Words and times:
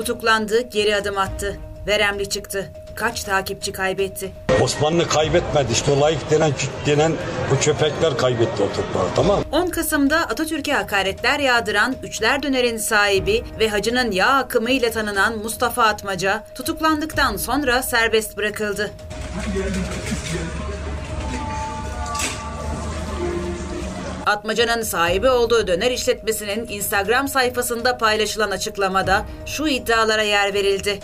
Tutuklandı, 0.00 0.60
geri 0.60 0.96
adım 0.96 1.18
attı. 1.18 1.56
Veremli 1.86 2.28
çıktı. 2.28 2.70
Kaç 2.94 3.24
takipçi 3.24 3.72
kaybetti? 3.72 4.32
Osmanlı 4.62 5.08
kaybetmedi. 5.08 5.72
İşte 5.72 5.90
o 5.92 6.00
layık 6.00 6.30
denen, 6.30 6.52
denen 6.86 7.12
bu 7.50 7.60
köpekler 7.60 8.16
kaybetti 8.16 8.62
o 8.62 8.68
toprağı 8.68 9.14
tamam 9.16 9.38
mı? 9.38 9.44
10 9.52 9.66
Kasım'da 9.70 10.16
Atatürk'e 10.18 10.72
hakaretler 10.72 11.38
yağdıran 11.38 11.96
Üçler 12.02 12.42
Döner'in 12.42 12.76
sahibi 12.76 13.44
ve 13.58 13.68
hacının 13.68 14.10
yağ 14.10 14.28
akımı 14.28 14.70
ile 14.70 14.90
tanınan 14.90 15.38
Mustafa 15.38 15.82
Atmaca 15.82 16.44
tutuklandıktan 16.54 17.36
sonra 17.36 17.82
serbest 17.82 18.36
bırakıldı. 18.36 18.90
Atmaca'nın 24.30 24.82
sahibi 24.82 25.28
olduğu 25.28 25.66
döner 25.66 25.90
işletmesinin 25.90 26.68
Instagram 26.68 27.28
sayfasında 27.28 27.98
paylaşılan 27.98 28.50
açıklamada 28.50 29.24
şu 29.46 29.66
iddialara 29.66 30.22
yer 30.22 30.54
verildi. 30.54 31.00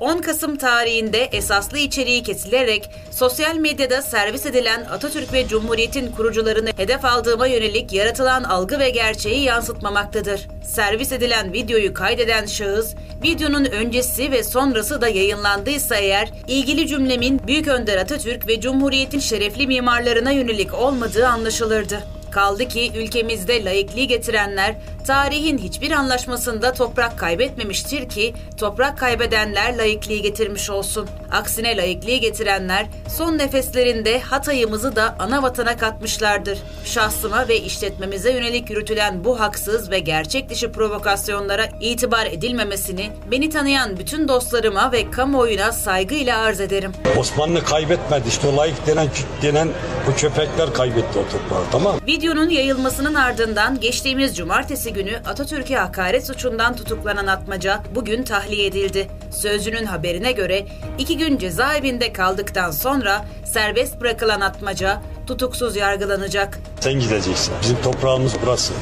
10 0.00 0.18
Kasım 0.18 0.56
tarihinde 0.56 1.24
esaslı 1.32 1.78
içeriği 1.78 2.22
kesilerek 2.22 2.90
sosyal 3.10 3.56
medyada 3.56 4.02
servis 4.02 4.46
edilen 4.46 4.84
Atatürk 4.84 5.32
ve 5.32 5.48
Cumhuriyet'in 5.48 6.12
kurucularını 6.12 6.70
hedef 6.76 7.04
aldığıma 7.04 7.46
yönelik 7.46 7.92
yaratılan 7.92 8.44
algı 8.44 8.78
ve 8.78 8.90
gerçeği 8.90 9.44
yansıtmamaktadır. 9.44 10.48
Servis 10.64 11.12
edilen 11.12 11.52
videoyu 11.52 11.94
kaydeden 11.94 12.46
şahıs, 12.46 12.94
videonun 13.22 13.64
öncesi 13.64 14.32
ve 14.32 14.44
sonrası 14.44 15.00
da 15.00 15.08
yayınlandıysa 15.08 15.96
eğer 15.96 16.28
ilgili 16.48 16.86
cümlemin 16.86 17.40
Büyük 17.46 17.68
Önder 17.68 17.96
Atatürk 17.96 18.48
ve 18.48 18.60
Cumhuriyet'in 18.60 19.20
şerefli 19.20 19.66
mimarlarına 19.66 20.30
yönelik 20.30 20.74
olmadığı 20.74 21.28
anlaşılırdı. 21.28 22.21
Kaldı 22.32 22.68
ki 22.68 22.92
ülkemizde 22.96 23.64
laikliği 23.64 24.08
getirenler 24.08 24.74
tarihin 25.06 25.58
hiçbir 25.58 25.90
anlaşmasında 25.90 26.72
toprak 26.72 27.18
kaybetmemiştir 27.18 28.08
ki 28.08 28.34
toprak 28.56 28.98
kaybedenler 28.98 29.78
laikliği 29.78 30.22
getirmiş 30.22 30.70
olsun. 30.70 31.08
Aksine 31.30 31.76
laikliği 31.76 32.20
getirenler 32.20 32.86
son 33.08 33.38
nefeslerinde 33.38 34.20
Hatay'ımızı 34.20 34.96
da 34.96 35.16
ana 35.18 35.42
vatana 35.42 35.76
katmışlardır. 35.76 36.58
Şahsıma 36.84 37.48
ve 37.48 37.60
işletmemize 37.60 38.32
yönelik 38.32 38.70
yürütülen 38.70 39.24
bu 39.24 39.40
haksız 39.40 39.90
ve 39.90 39.98
gerçek 39.98 40.50
dışı 40.50 40.72
provokasyonlara 40.72 41.68
itibar 41.80 42.26
edilmemesini 42.26 43.10
beni 43.30 43.50
tanıyan 43.50 43.98
bütün 43.98 44.28
dostlarıma 44.28 44.92
ve 44.92 45.10
kamuoyuna 45.10 45.72
saygıyla 45.72 46.38
arz 46.38 46.60
ederim. 46.60 46.92
Osmanlı 47.16 47.64
kaybetmedi. 47.64 48.28
İşte 48.28 48.48
o 48.48 48.56
layık 48.56 48.86
denen, 48.86 49.08
denen 49.42 49.68
bu 50.06 50.16
köpekler 50.16 50.74
kaybetti 50.74 51.18
o 51.18 51.22
toprağı 51.32 51.64
tamam 51.72 51.94
mı? 51.94 52.00
Videonun 52.22 52.48
yayılmasının 52.48 53.14
ardından 53.14 53.80
geçtiğimiz 53.80 54.36
cumartesi 54.36 54.92
günü 54.92 55.16
Atatürk'e 55.16 55.76
hakaret 55.76 56.26
suçundan 56.26 56.76
tutuklanan 56.76 57.26
Atmaca 57.26 57.80
bugün 57.94 58.22
tahliye 58.22 58.66
edildi. 58.66 59.08
Sözcünün 59.30 59.84
haberine 59.84 60.32
göre 60.32 60.66
iki 60.98 61.18
gün 61.18 61.38
cezaevinde 61.38 62.12
kaldıktan 62.12 62.70
sonra 62.70 63.24
serbest 63.44 64.00
bırakılan 64.00 64.40
Atmaca 64.40 65.02
tutuksuz 65.26 65.76
yargılanacak. 65.76 66.58
Sen 66.80 66.92
gideceksin. 66.92 67.54
Bizim 67.62 67.82
toprağımız 67.82 68.32
burası. 68.42 68.72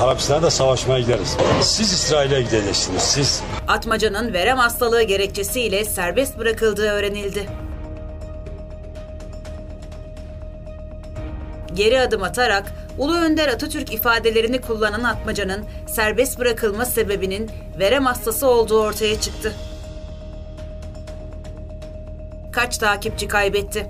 Arapistan'a 0.00 0.42
da 0.42 0.50
savaşmaya 0.50 1.00
gideriz. 1.00 1.36
Siz 1.62 1.92
İsrail'e 1.92 2.42
gideceksiniz. 2.42 3.02
Siz. 3.02 3.42
Atmaca'nın 3.68 4.32
verem 4.32 4.58
hastalığı 4.58 5.02
gerekçesiyle 5.02 5.84
serbest 5.84 6.38
bırakıldığı 6.38 6.90
öğrenildi. 6.90 7.46
Geri 11.74 12.00
adım 12.00 12.22
atarak 12.22 12.72
Ulu 12.98 13.16
Önder 13.16 13.48
Atatürk 13.48 13.92
ifadelerini 13.92 14.60
kullanan 14.60 15.04
Atmaca'nın 15.04 15.64
serbest 15.88 16.38
bırakılma 16.38 16.84
sebebinin 16.84 17.50
verem 17.78 18.06
hastası 18.06 18.46
olduğu 18.46 18.80
ortaya 18.80 19.20
çıktı. 19.20 19.52
Kaç 22.52 22.78
takipçi 22.78 23.28
kaybetti? 23.28 23.86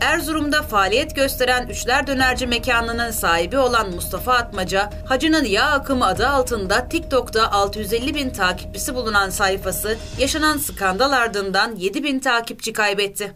Erzurum'da 0.00 0.62
faaliyet 0.62 1.16
gösteren 1.16 1.66
Üçler 1.66 2.06
Dönerci 2.06 2.46
mekanının 2.46 3.10
sahibi 3.10 3.58
olan 3.58 3.90
Mustafa 3.90 4.34
Atmaca, 4.34 4.90
Hacı'nın 5.08 5.44
Yağ 5.44 5.64
Akımı 5.64 6.06
adı 6.06 6.28
altında 6.28 6.88
TikTok'ta 6.88 7.52
650 7.52 8.14
bin 8.14 8.30
takipçisi 8.30 8.94
bulunan 8.94 9.30
sayfası, 9.30 9.96
yaşanan 10.18 10.58
skandal 10.58 11.12
ardından 11.12 11.76
7 11.76 12.04
bin 12.04 12.18
takipçi 12.18 12.72
kaybetti. 12.72 13.32